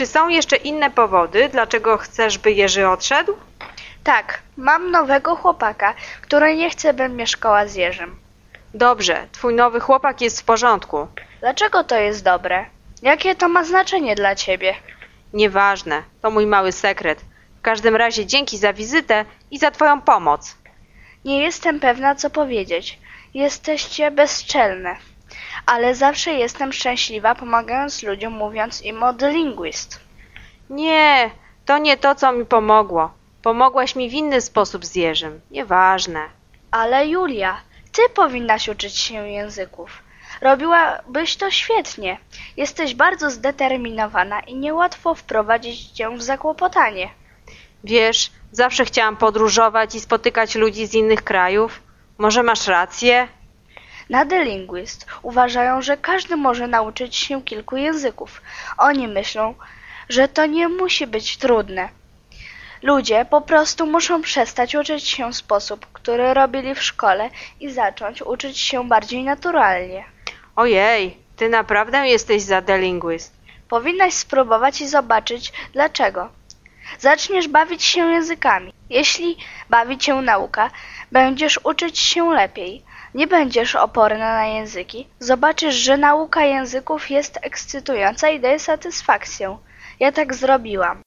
Czy 0.00 0.06
są 0.06 0.28
jeszcze 0.28 0.56
inne 0.56 0.90
powody, 0.90 1.48
dlaczego 1.48 1.96
chcesz, 1.96 2.38
by 2.38 2.52
Jerzy 2.52 2.88
odszedł? 2.88 3.36
Tak, 4.04 4.42
mam 4.56 4.90
nowego 4.90 5.36
chłopaka, 5.36 5.94
który 6.22 6.56
nie 6.56 6.70
chce, 6.70 6.94
bym 6.94 7.16
mieszkała 7.16 7.66
z 7.66 7.74
Jerzym. 7.74 8.16
Dobrze, 8.74 9.26
twój 9.32 9.54
nowy 9.54 9.80
chłopak 9.80 10.20
jest 10.20 10.40
w 10.40 10.44
porządku. 10.44 11.06
Dlaczego 11.40 11.84
to 11.84 11.96
jest 11.96 12.24
dobre? 12.24 12.66
Jakie 13.02 13.34
to 13.34 13.48
ma 13.48 13.64
znaczenie 13.64 14.14
dla 14.14 14.34
ciebie? 14.34 14.74
Nieważne, 15.32 16.02
to 16.22 16.30
mój 16.30 16.46
mały 16.46 16.72
sekret. 16.72 17.20
W 17.58 17.60
każdym 17.62 17.96
razie 17.96 18.26
dzięki 18.26 18.58
za 18.58 18.72
wizytę 18.72 19.24
i 19.50 19.58
za 19.58 19.70
twoją 19.70 20.00
pomoc. 20.00 20.56
Nie 21.24 21.42
jestem 21.42 21.80
pewna, 21.80 22.14
co 22.14 22.30
powiedzieć. 22.30 22.98
Jesteście 23.34 24.10
bezczelne. 24.10 24.96
Ale 25.66 25.94
zawsze 25.94 26.32
jestem 26.32 26.72
szczęśliwa, 26.72 27.34
pomagając 27.34 28.02
ludziom, 28.02 28.32
mówiąc 28.32 28.82
im 28.82 29.02
o 29.02 29.14
The 29.14 29.30
Linguist. 29.32 30.00
Nie, 30.70 31.30
to 31.66 31.78
nie 31.78 31.96
to, 31.96 32.14
co 32.14 32.32
mi 32.32 32.46
pomogło. 32.46 33.10
Pomogłaś 33.42 33.96
mi 33.96 34.10
w 34.10 34.12
inny 34.12 34.40
sposób 34.40 34.84
z 34.84 34.94
Jerzym. 34.94 35.40
Nieważne. 35.50 36.20
Ale 36.70 37.06
Julia, 37.06 37.60
ty 37.92 38.02
powinnaś 38.14 38.68
uczyć 38.68 38.96
się 38.96 39.28
języków. 39.28 40.02
Robiłabyś 40.40 41.36
to 41.36 41.50
świetnie. 41.50 42.18
Jesteś 42.56 42.94
bardzo 42.94 43.30
zdeterminowana 43.30 44.40
i 44.40 44.54
niełatwo 44.54 45.14
wprowadzić 45.14 45.90
cię 45.90 46.16
w 46.16 46.22
zakłopotanie. 46.22 47.10
Wiesz, 47.84 48.30
zawsze 48.52 48.84
chciałam 48.84 49.16
podróżować 49.16 49.94
i 49.94 50.00
spotykać 50.00 50.54
ludzi 50.54 50.86
z 50.86 50.94
innych 50.94 51.24
krajów. 51.24 51.82
Może 52.18 52.42
masz 52.42 52.66
rację? 52.66 53.28
Na 54.10 54.26
The 54.26 54.44
Linguist 54.44 55.06
uważają, 55.22 55.82
że 55.82 55.96
każdy 55.96 56.36
może 56.36 56.66
nauczyć 56.66 57.16
się 57.16 57.42
kilku 57.42 57.76
języków. 57.76 58.42
Oni 58.78 59.08
myślą, 59.08 59.54
że 60.08 60.28
to 60.28 60.46
nie 60.46 60.68
musi 60.68 61.06
być 61.06 61.36
trudne. 61.36 61.88
Ludzie 62.82 63.24
po 63.24 63.40
prostu 63.40 63.86
muszą 63.86 64.22
przestać 64.22 64.74
uczyć 64.74 65.08
się 65.08 65.32
w 65.32 65.36
sposób, 65.36 65.86
który 65.92 66.34
robili 66.34 66.74
w 66.74 66.82
szkole 66.82 67.30
i 67.60 67.70
zacząć 67.70 68.22
uczyć 68.22 68.58
się 68.58 68.88
bardziej 68.88 69.24
naturalnie. 69.24 70.04
Ojej, 70.56 71.16
ty 71.36 71.48
naprawdę 71.48 72.08
jesteś 72.08 72.42
za 72.42 72.62
The 72.62 72.78
Linguist. 72.78 73.32
Powinnaś 73.68 74.14
spróbować 74.14 74.80
i 74.80 74.88
zobaczyć 74.88 75.52
dlaczego. 75.72 76.28
Zaczniesz 76.98 77.48
bawić 77.48 77.84
się 77.84 78.10
językami. 78.12 78.72
Jeśli 78.90 79.36
bawi 79.68 79.98
cię 79.98 80.14
nauka, 80.14 80.70
będziesz 81.12 81.60
uczyć 81.64 81.98
się 81.98 82.30
lepiej. 82.34 82.82
Nie 83.14 83.26
będziesz 83.26 83.76
oporna 83.76 84.34
na 84.34 84.46
języki. 84.46 85.08
Zobaczysz, 85.18 85.74
że 85.74 85.96
nauka 85.96 86.44
języków 86.44 87.10
jest 87.10 87.38
ekscytująca 87.42 88.28
i 88.28 88.40
daje 88.40 88.58
satysfakcję. 88.58 89.58
Ja 90.00 90.12
tak 90.12 90.34
zrobiłam. 90.34 91.02